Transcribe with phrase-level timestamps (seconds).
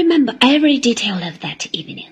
[0.00, 2.10] remember every detail of that evening.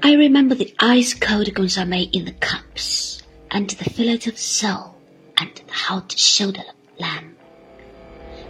[0.00, 3.20] I remember the ice cold consomme in the cups,
[3.50, 4.94] and the fillet of sole,
[5.36, 7.34] and the hot shoulder of lamb.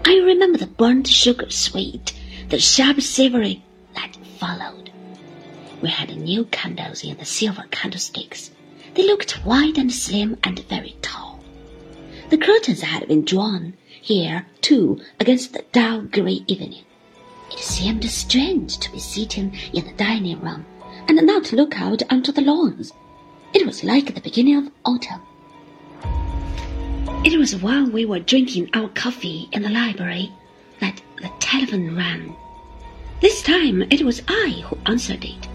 [0.05, 2.13] I remember the burnt sugar sweet,
[2.51, 4.91] the sharp savory that followed.
[5.81, 8.51] We had new candles in the silver candlesticks.
[8.93, 11.41] They looked white and slim and very tall.
[12.29, 16.85] The curtains had been drawn here, too, against the dull grey evening.
[17.51, 20.67] It seemed strange to be sitting in the dining room
[21.09, 22.93] and not look out onto the lawns.
[23.53, 25.21] It was like the beginning of autumn.
[27.25, 30.33] It was while we were drinking our coffee in the library
[30.81, 32.37] that the telephone rang.
[33.21, 35.49] This time it was I who answered it.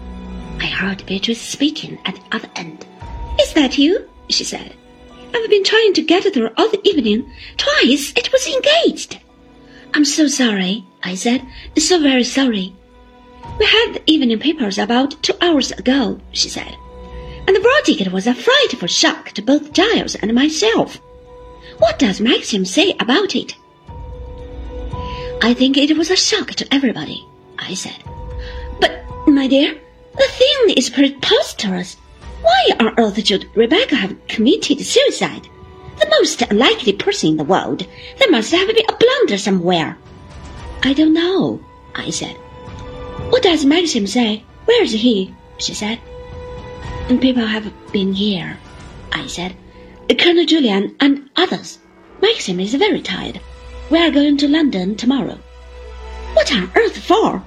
[0.58, 2.86] I heard Beatrice speaking at the other end.
[3.40, 4.08] Is that you?
[4.28, 4.74] she said.
[5.32, 7.30] I've been trying to get through all the evening.
[7.56, 9.18] Twice it was engaged.
[9.92, 11.46] I'm so sorry, I said.
[11.76, 12.74] So very sorry.
[13.58, 16.76] We had the evening papers about two hours ago, she said.
[17.46, 21.00] And the verdict was a frightful shock to both Giles and myself.
[21.78, 23.56] What does Maxim say about it?
[25.42, 27.26] I think it was a shock to everybody,
[27.58, 28.04] I said.
[28.80, 29.74] But, my dear,
[30.16, 31.96] the thing is preposterous.
[32.42, 35.48] Why on earth should Rebecca have committed suicide?
[36.00, 37.86] The most unlikely person in the world.
[38.18, 39.96] There must have been a blunder somewhere.
[40.82, 41.60] I don't know,
[41.94, 42.36] I said.
[43.28, 44.44] What does Maxim say?
[44.64, 45.34] Where is he?
[45.58, 46.00] she said.
[47.08, 48.58] And people have been here,
[49.12, 49.54] I said.
[50.08, 51.78] Uh, Colonel Julian and others.
[52.22, 53.40] Maxim is very tired.
[53.90, 55.38] We are going to London tomorrow.
[56.32, 57.44] What on earth for?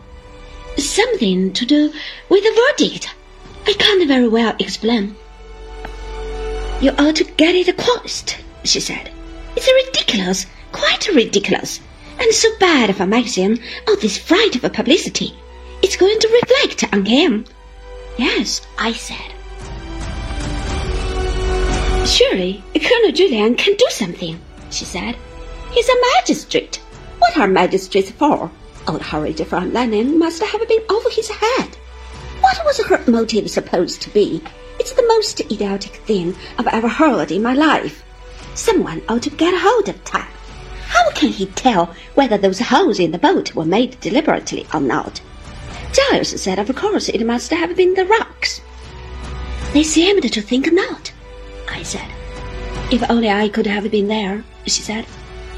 [0.77, 1.91] Something to do
[2.29, 3.15] with the verdict.
[3.65, 5.15] I can't very well explain.
[6.81, 8.25] You ought to get it across,
[8.63, 9.11] she said.
[9.55, 11.79] It's ridiculous, quite ridiculous,
[12.19, 15.35] and so bad for Maxim, all this fright of publicity.
[15.81, 17.45] It's going to reflect on him.
[18.17, 19.33] Yes, I said.
[22.07, 24.39] Surely, Colonel Julian can do something,
[24.69, 25.15] she said.
[25.71, 26.77] He's a magistrate.
[27.19, 28.51] What are magistrates for?
[28.87, 31.77] Old Horridge from London must have been over his head.
[32.41, 34.43] What was her motive supposed to be?
[34.79, 38.03] It's the most idiotic thing I've ever heard in my life.
[38.55, 40.27] Someone ought to get hold of Tabb.
[40.87, 45.21] How can he tell whether those holes in the boat were made deliberately or not?
[45.91, 48.61] Giles said of course it must have been the rocks.
[49.73, 51.11] They seemed to think not,
[51.69, 52.07] I said.
[52.91, 55.05] If only I could have been there, she said.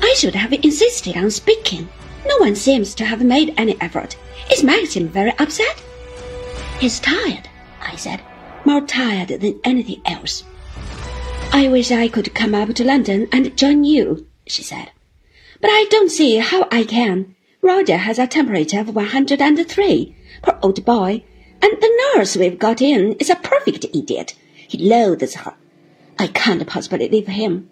[0.02, 1.90] I should have insisted on speaking.
[2.26, 4.16] No one seems to have made any effort.
[4.52, 5.84] Is Maxim very upset?
[6.80, 7.50] He's tired,
[7.82, 8.22] I said.
[8.64, 10.44] More tired than anything else.
[11.52, 14.92] I wish I could come up to London and join you, she said.
[15.62, 17.36] But I don't see how I can.
[17.62, 20.16] Roger has a temperature of 103.
[20.42, 21.24] Poor old boy.
[21.62, 24.36] And the nurse we've got in is a perfect idiot.
[24.68, 25.56] He loathes her.
[26.20, 27.70] I can't possibly leave him.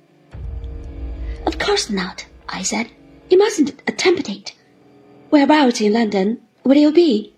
[1.46, 2.90] Of course not, I said.
[3.30, 4.54] You mustn't attempt it.
[5.30, 7.36] Whereabouts in London will you be?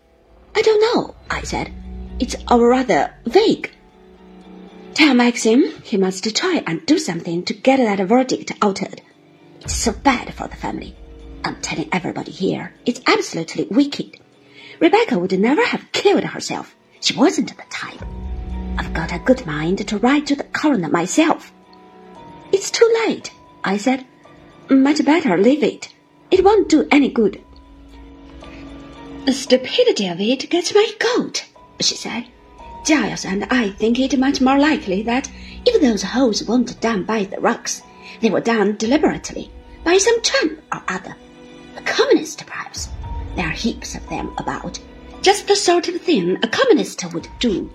[0.56, 1.74] I don't know, I said.
[2.20, 3.72] It's all rather vague.
[4.96, 9.02] Tell Maxim he must try and do something to get that verdict altered.
[9.60, 10.96] It's so bad for the family.
[11.44, 14.18] I'm telling everybody here, it's absolutely wicked.
[14.80, 16.78] Rebecca would never have killed herself.
[17.02, 18.02] She wasn't the type.
[18.78, 21.52] I've got a good mind to write to the coroner myself.
[22.54, 23.34] It's too late,
[23.66, 24.06] I said.
[24.70, 25.94] Much better leave it.
[26.32, 27.44] It won't do any good.
[29.26, 31.44] The stupidity of it gets my goat,
[31.82, 32.28] she said.
[32.86, 35.30] Giles and I think it much more likely that
[35.66, 37.82] if those holes weren't done by the rocks,
[38.22, 39.52] they were done deliberately
[39.84, 41.16] by some tramp or other.
[41.78, 42.90] A communist, perhaps.
[43.36, 44.80] There are heaps of them about.
[45.22, 47.72] Just the sort of thing a communist would do.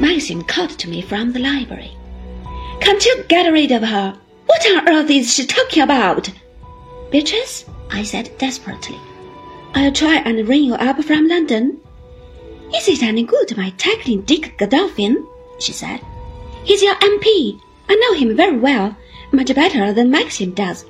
[0.00, 1.92] Maxim called to me from the library.
[2.80, 4.18] Can't you get rid of her?
[4.46, 6.30] What on earth is she talking about?
[7.10, 8.98] Beatrice, I said desperately.
[9.74, 11.80] I'll try and ring you up from London.
[12.74, 15.26] Is it any good my tackling Dick Godolphin?
[15.58, 16.00] she said.
[16.64, 17.60] He's your MP.
[17.88, 18.96] I know him very well,
[19.32, 20.84] much better than Maxim does.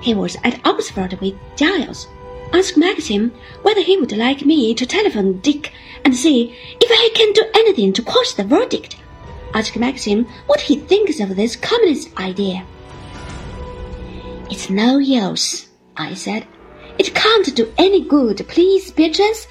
[0.00, 2.08] He was at Oxford with Giles.
[2.52, 3.32] Ask Maxim
[3.62, 5.72] whether he would like me to telephone Dick
[6.04, 8.96] and see if he can do anything to quash the verdict.
[9.54, 12.64] Ask Maxim what he thinks of this communist idea.
[14.50, 16.46] It's no use, I said.
[16.98, 18.46] It can't do any good.
[18.48, 19.46] Please, Beatrice,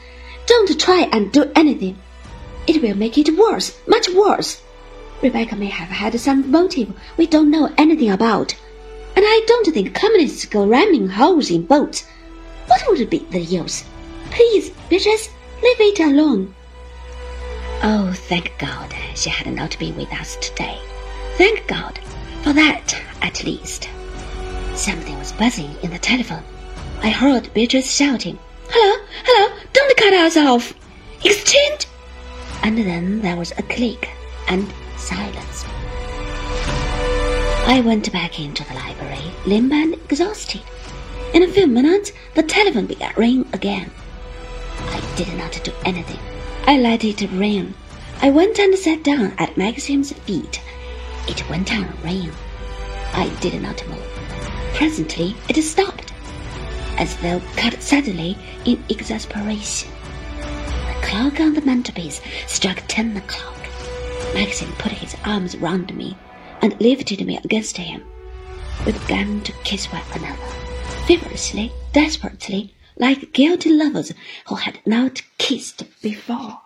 [0.50, 1.96] don't try and do anything.
[2.66, 4.62] It will make it worse, much worse.
[5.22, 8.56] Rebecca may have had some motive we don't know anything about.
[9.16, 12.06] And I don't think communists go ramming holes in boats.
[12.66, 13.84] What would be the use?
[14.32, 15.30] Please, Beatrice,
[15.62, 16.56] leave it alone.
[17.84, 20.80] Oh, thank God she had not been with us today.
[21.38, 22.00] Thank God
[22.42, 23.88] for that, at least.
[24.74, 26.44] Something was buzzing in the telephone.
[27.02, 28.40] I heard Beatrice shouting,
[30.20, 30.74] don't cut us off.
[31.24, 31.88] Exchange.
[32.64, 34.10] And then there was a click
[34.50, 34.68] and
[34.98, 35.66] silence.
[37.66, 40.62] I went back into the library, limp and exhausted.
[41.34, 43.92] In a few minutes, the telephone began ring again.
[44.80, 46.20] I did not do anything.
[46.66, 47.74] I let it ring.
[48.22, 50.62] I went and sat down at Maxim's feet.
[51.28, 52.34] It went on ringing.
[53.14, 54.04] I did not move.
[54.74, 56.12] Presently, it stopped,
[56.98, 59.90] as though cut suddenly in exasperation.
[61.10, 63.58] Clock on the mantelpiece struck ten o'clock.
[64.36, 66.16] Maxim put his arms round me
[66.62, 68.04] and lifted me against him.
[68.86, 70.38] We began to kiss one another,
[71.08, 74.14] feverishly, desperately, like guilty lovers
[74.50, 76.62] who had not kissed before.